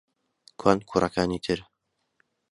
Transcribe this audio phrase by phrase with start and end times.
[0.59, 1.59] کوان کوڕەکانی تر؟